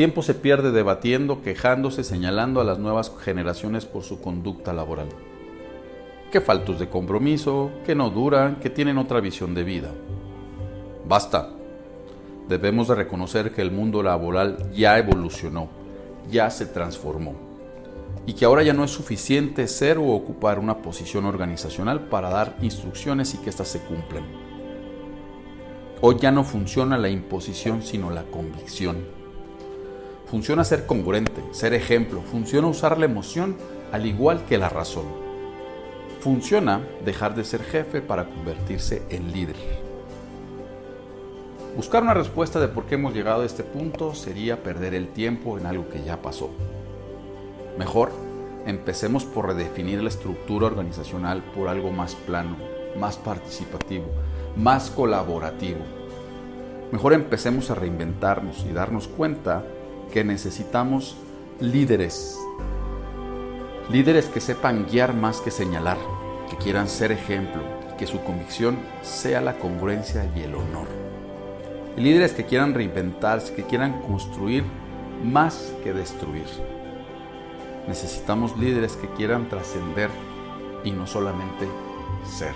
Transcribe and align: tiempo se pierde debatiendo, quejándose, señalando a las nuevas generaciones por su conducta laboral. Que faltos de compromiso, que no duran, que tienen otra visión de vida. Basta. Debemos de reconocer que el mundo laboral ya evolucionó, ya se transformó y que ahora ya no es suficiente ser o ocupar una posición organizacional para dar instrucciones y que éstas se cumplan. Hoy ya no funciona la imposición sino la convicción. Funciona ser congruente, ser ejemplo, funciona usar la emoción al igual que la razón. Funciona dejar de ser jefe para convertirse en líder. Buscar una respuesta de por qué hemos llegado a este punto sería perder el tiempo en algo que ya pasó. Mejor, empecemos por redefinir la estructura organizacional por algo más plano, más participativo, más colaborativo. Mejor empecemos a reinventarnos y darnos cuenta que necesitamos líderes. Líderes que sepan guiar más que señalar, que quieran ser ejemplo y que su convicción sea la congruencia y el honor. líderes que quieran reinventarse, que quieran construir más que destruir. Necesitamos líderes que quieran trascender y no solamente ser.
tiempo 0.00 0.22
se 0.22 0.32
pierde 0.32 0.72
debatiendo, 0.72 1.42
quejándose, 1.42 2.04
señalando 2.04 2.62
a 2.62 2.64
las 2.64 2.78
nuevas 2.78 3.12
generaciones 3.20 3.84
por 3.84 4.02
su 4.02 4.18
conducta 4.22 4.72
laboral. 4.72 5.08
Que 6.32 6.40
faltos 6.40 6.78
de 6.78 6.88
compromiso, 6.88 7.70
que 7.84 7.94
no 7.94 8.08
duran, 8.08 8.60
que 8.60 8.70
tienen 8.70 8.96
otra 8.96 9.20
visión 9.20 9.54
de 9.54 9.62
vida. 9.62 9.90
Basta. 11.06 11.50
Debemos 12.48 12.88
de 12.88 12.94
reconocer 12.94 13.52
que 13.52 13.60
el 13.60 13.72
mundo 13.72 14.02
laboral 14.02 14.72
ya 14.72 14.96
evolucionó, 14.96 15.68
ya 16.30 16.48
se 16.48 16.64
transformó 16.64 17.34
y 18.24 18.32
que 18.32 18.46
ahora 18.46 18.62
ya 18.62 18.72
no 18.72 18.84
es 18.84 18.90
suficiente 18.90 19.68
ser 19.68 19.98
o 19.98 20.06
ocupar 20.06 20.58
una 20.58 20.78
posición 20.78 21.26
organizacional 21.26 22.08
para 22.08 22.30
dar 22.30 22.56
instrucciones 22.62 23.34
y 23.34 23.36
que 23.36 23.50
éstas 23.50 23.68
se 23.68 23.80
cumplan. 23.80 24.24
Hoy 26.00 26.16
ya 26.18 26.32
no 26.32 26.42
funciona 26.42 26.96
la 26.96 27.10
imposición 27.10 27.82
sino 27.82 28.08
la 28.08 28.22
convicción. 28.22 29.19
Funciona 30.30 30.62
ser 30.62 30.86
congruente, 30.86 31.42
ser 31.50 31.74
ejemplo, 31.74 32.22
funciona 32.22 32.68
usar 32.68 32.98
la 32.98 33.06
emoción 33.06 33.56
al 33.90 34.06
igual 34.06 34.44
que 34.44 34.58
la 34.58 34.68
razón. 34.68 35.06
Funciona 36.20 36.86
dejar 37.04 37.34
de 37.34 37.42
ser 37.42 37.64
jefe 37.64 38.00
para 38.00 38.26
convertirse 38.26 39.02
en 39.10 39.32
líder. 39.32 39.56
Buscar 41.76 42.04
una 42.04 42.14
respuesta 42.14 42.60
de 42.60 42.68
por 42.68 42.84
qué 42.84 42.94
hemos 42.94 43.12
llegado 43.12 43.42
a 43.42 43.46
este 43.46 43.64
punto 43.64 44.14
sería 44.14 44.62
perder 44.62 44.94
el 44.94 45.08
tiempo 45.08 45.58
en 45.58 45.66
algo 45.66 45.88
que 45.88 46.04
ya 46.04 46.22
pasó. 46.22 46.50
Mejor, 47.76 48.12
empecemos 48.66 49.24
por 49.24 49.48
redefinir 49.48 50.00
la 50.00 50.10
estructura 50.10 50.66
organizacional 50.66 51.42
por 51.42 51.68
algo 51.68 51.90
más 51.90 52.14
plano, 52.14 52.56
más 52.96 53.16
participativo, 53.16 54.06
más 54.56 54.90
colaborativo. 54.90 55.80
Mejor 56.92 57.14
empecemos 57.14 57.70
a 57.70 57.74
reinventarnos 57.74 58.64
y 58.68 58.72
darnos 58.72 59.08
cuenta 59.08 59.64
que 60.10 60.24
necesitamos 60.24 61.16
líderes. 61.60 62.38
Líderes 63.90 64.26
que 64.26 64.40
sepan 64.40 64.86
guiar 64.90 65.14
más 65.14 65.40
que 65.40 65.50
señalar, 65.50 65.98
que 66.48 66.56
quieran 66.56 66.88
ser 66.88 67.12
ejemplo 67.12 67.62
y 67.92 67.96
que 67.96 68.06
su 68.06 68.20
convicción 68.20 68.78
sea 69.02 69.40
la 69.40 69.58
congruencia 69.58 70.30
y 70.36 70.40
el 70.40 70.54
honor. 70.54 70.88
líderes 71.96 72.32
que 72.32 72.46
quieran 72.46 72.72
reinventarse, 72.72 73.52
que 73.52 73.64
quieran 73.64 74.00
construir 74.02 74.64
más 75.24 75.74
que 75.82 75.92
destruir. 75.92 76.46
Necesitamos 77.88 78.56
líderes 78.56 78.96
que 78.96 79.08
quieran 79.08 79.48
trascender 79.48 80.10
y 80.84 80.92
no 80.92 81.06
solamente 81.06 81.68
ser. 82.24 82.54